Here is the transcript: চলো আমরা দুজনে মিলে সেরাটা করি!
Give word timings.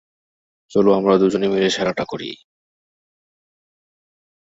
চলো 0.71 0.89
আমরা 0.93 1.13
দুজনে 1.17 1.47
মিলে 1.47 1.69
সেরাটা 1.69 2.03
করি! 2.03 2.29